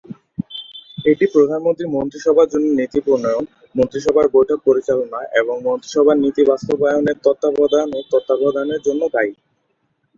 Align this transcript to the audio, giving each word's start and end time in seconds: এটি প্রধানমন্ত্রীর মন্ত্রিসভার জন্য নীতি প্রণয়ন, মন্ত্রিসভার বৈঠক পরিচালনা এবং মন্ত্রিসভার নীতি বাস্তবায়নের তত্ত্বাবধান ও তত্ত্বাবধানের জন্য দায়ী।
এটি 1.05 1.25
প্রধানমন্ত্রীর 1.33 1.93
মন্ত্রিসভার 1.95 2.47
জন্য 2.47 2.65
নীতি 2.79 2.99
প্রণয়ন, 3.05 3.43
মন্ত্রিসভার 3.75 4.25
বৈঠক 4.35 4.59
পরিচালনা 4.67 5.19
এবং 5.33 5.55
মন্ত্রিসভার 5.67 6.17
নীতি 6.23 6.41
বাস্তবায়নের 6.45 7.17
তত্ত্বাবধান 7.25 7.87
ও 7.91 8.09
তত্ত্বাবধানের 8.11 8.79
জন্য 8.87 9.01
দায়ী। 9.15 9.31